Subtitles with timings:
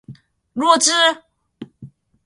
[0.53, 0.89] 弱智？